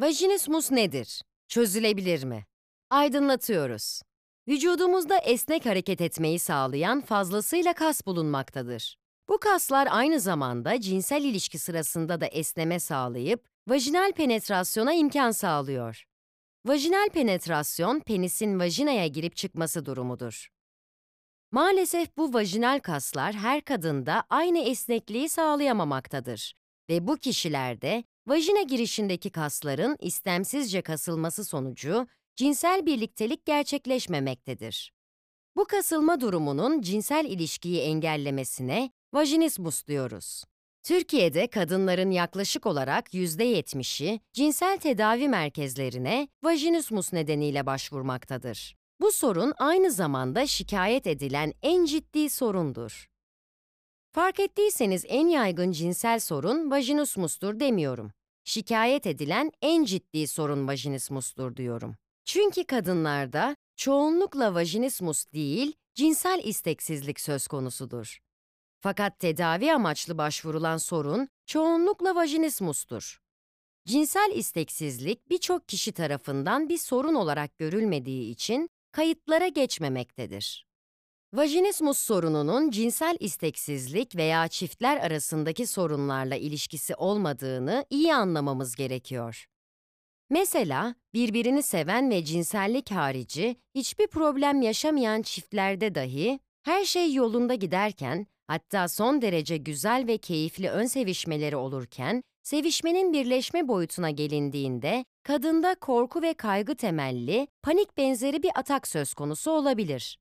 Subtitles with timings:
[0.00, 1.22] Vajinismus nedir?
[1.48, 2.46] Çözülebilir mi?
[2.90, 4.02] Aydınlatıyoruz.
[4.48, 8.96] Vücudumuzda esnek hareket etmeyi sağlayan fazlasıyla kas bulunmaktadır.
[9.28, 16.04] Bu kaslar aynı zamanda cinsel ilişki sırasında da esneme sağlayıp vajinal penetrasyona imkan sağlıyor.
[16.66, 20.48] Vajinal penetrasyon, penisin vajinaya girip çıkması durumudur.
[21.52, 26.54] Maalesef bu vajinal kaslar her kadında aynı esnekliği sağlayamamaktadır
[26.90, 34.92] ve bu kişilerde vajina girişindeki kasların istemsizce kasılması sonucu cinsel birliktelik gerçekleşmemektedir.
[35.56, 40.44] Bu kasılma durumunun cinsel ilişkiyi engellemesine vajinismus diyoruz.
[40.82, 48.76] Türkiye'de kadınların yaklaşık olarak %70'i cinsel tedavi merkezlerine vajinismus nedeniyle başvurmaktadır.
[49.00, 53.10] Bu sorun aynı zamanda şikayet edilen en ciddi sorundur.
[54.12, 58.12] Fark ettiyseniz en yaygın cinsel sorun vajinismustur demiyorum.
[58.44, 61.96] Şikayet edilen en ciddi sorun vajinismustur diyorum.
[62.24, 68.18] Çünkü kadınlarda çoğunlukla vajinismus değil, cinsel isteksizlik söz konusudur.
[68.80, 73.20] Fakat tedavi amaçlı başvurulan sorun çoğunlukla vajinismustur.
[73.86, 80.69] Cinsel isteksizlik birçok kişi tarafından bir sorun olarak görülmediği için kayıtlara geçmemektedir.
[81.34, 89.46] Vajinismus sorununun cinsel isteksizlik veya çiftler arasındaki sorunlarla ilişkisi olmadığını iyi anlamamız gerekiyor.
[90.30, 98.26] Mesela birbirini seven ve cinsellik harici hiçbir problem yaşamayan çiftlerde dahi her şey yolunda giderken
[98.46, 106.22] hatta son derece güzel ve keyifli ön sevişmeleri olurken sevişmenin birleşme boyutuna gelindiğinde kadında korku
[106.22, 110.18] ve kaygı temelli panik benzeri bir atak söz konusu olabilir.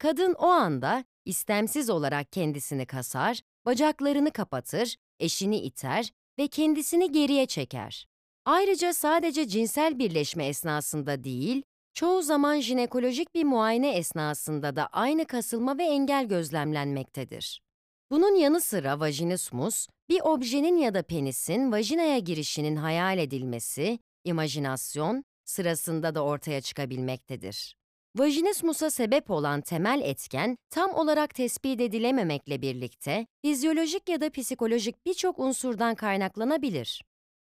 [0.00, 8.06] Kadın o anda istemsiz olarak kendisini kasar, bacaklarını kapatır, eşini iter ve kendisini geriye çeker.
[8.44, 11.62] Ayrıca sadece cinsel birleşme esnasında değil,
[11.94, 17.62] çoğu zaman jinekolojik bir muayene esnasında da aynı kasılma ve engel gözlemlenmektedir.
[18.10, 26.14] Bunun yanı sıra vajinismus, bir objenin ya da penisin vajinaya girişinin hayal edilmesi, imajinasyon sırasında
[26.14, 27.79] da ortaya çıkabilmektedir.
[28.16, 35.38] Vajinismusa sebep olan temel etken tam olarak tespit edilememekle birlikte fizyolojik ya da psikolojik birçok
[35.38, 37.04] unsurdan kaynaklanabilir.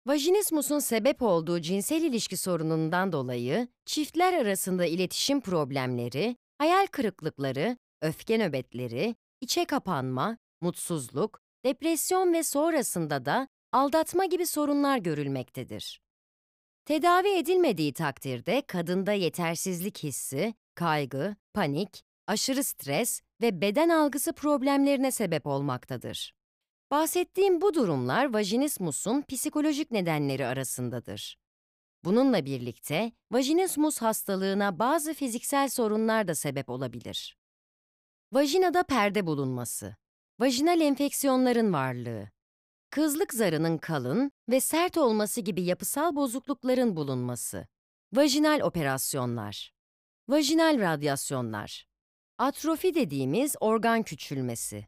[0.08, 9.16] Vajinismusun sebep olduğu cinsel ilişki sorunundan dolayı çiftler arasında iletişim problemleri, hayal kırıklıkları, öfke nöbetleri,
[9.42, 16.02] içe kapanma, mutsuzluk, depresyon ve sonrasında da aldatma gibi sorunlar görülmektedir.
[16.86, 25.48] Tedavi edilmediği takdirde kadında yetersizlik hissi, kaygı, panik, aşırı stres ve beden algısı problemlerine sebep
[25.48, 26.34] olmaktadır.
[26.92, 31.38] Bahsettiğim bu durumlar vajinismusun psikolojik nedenleri arasındadır.
[32.04, 37.38] Bununla birlikte vajinismus hastalığına bazı fiziksel sorunlar da sebep olabilir.
[38.32, 39.96] Vajinada perde bulunması,
[40.40, 42.30] vajinal enfeksiyonların varlığı,
[42.94, 47.68] kızlık zarının kalın ve sert olması gibi yapısal bozuklukların bulunması,
[48.14, 49.72] vajinal operasyonlar,
[50.30, 51.86] vajinal radyasyonlar,
[52.38, 54.88] atrofi dediğimiz organ küçülmesi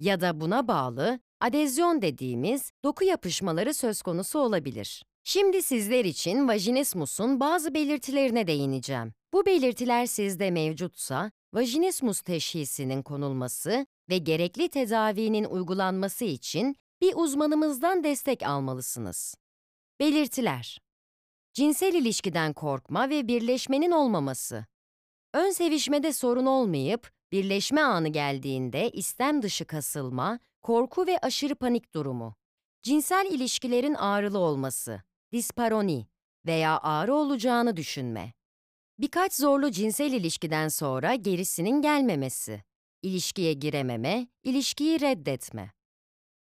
[0.00, 5.04] ya da buna bağlı adezyon dediğimiz doku yapışmaları söz konusu olabilir.
[5.24, 9.12] Şimdi sizler için vajinismusun bazı belirtilerine değineceğim.
[9.32, 18.42] Bu belirtiler sizde mevcutsa, vajinismus teşhisinin konulması ve gerekli tedavinin uygulanması için bir uzmanımızdan destek
[18.42, 19.34] almalısınız.
[20.00, 20.78] Belirtiler
[21.52, 24.66] Cinsel ilişkiden korkma ve birleşmenin olmaması.
[25.34, 32.34] Ön sevişmede sorun olmayıp, birleşme anı geldiğinde istem dışı kasılma, korku ve aşırı panik durumu.
[32.82, 36.06] Cinsel ilişkilerin ağrılı olması, disparoni
[36.46, 38.32] veya ağrı olacağını düşünme.
[38.98, 42.64] Birkaç zorlu cinsel ilişkiden sonra gerisinin gelmemesi.
[43.02, 45.72] İlişkiye girememe, ilişkiyi reddetme.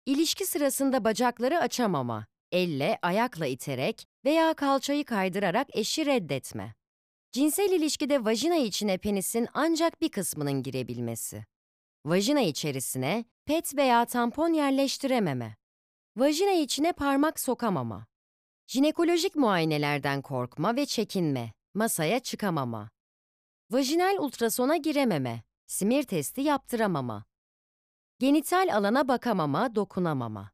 [0.06, 6.74] İlişki sırasında bacakları açamama, elle, ayakla iterek veya kalçayı kaydırarak eşi reddetme.
[7.32, 11.44] Cinsel ilişkide vajina içine penisin ancak bir kısmının girebilmesi.
[12.04, 15.56] Vajina içerisine pet veya tampon yerleştirememe.
[16.16, 18.06] Vajina içine parmak sokamama.
[18.66, 22.90] Jinekolojik muayenelerden korkma ve çekinme, masaya çıkamama.
[23.70, 27.24] Vajinal ultrasona girememe, simir testi yaptıramama.
[28.18, 30.50] Genital alana bakamama, dokunamama.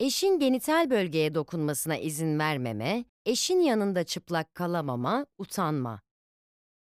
[0.00, 6.00] Eşin genital bölgeye dokunmasına izin vermeme, eşin yanında çıplak kalamama, utanma.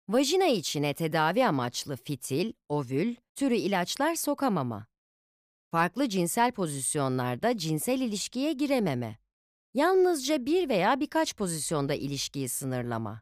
[0.09, 4.87] Vajina içine tedavi amaçlı fitil, ovül, türü ilaçlar sokamama.
[5.71, 9.19] Farklı cinsel pozisyonlarda cinsel ilişkiye girememe.
[9.75, 13.21] Yalnızca bir veya birkaç pozisyonda ilişkiyi sınırlama.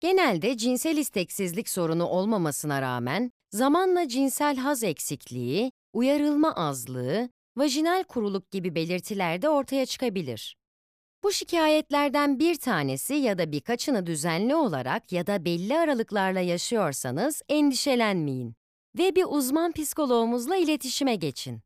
[0.00, 8.74] Genelde cinsel isteksizlik sorunu olmamasına rağmen zamanla cinsel haz eksikliği, uyarılma azlığı, vajinal kuruluk gibi
[8.74, 10.56] belirtiler de ortaya çıkabilir.
[11.24, 18.54] Bu şikayetlerden bir tanesi ya da birkaçını düzenli olarak ya da belli aralıklarla yaşıyorsanız endişelenmeyin
[18.98, 21.60] ve bir uzman psikoloğumuzla iletişime geçin.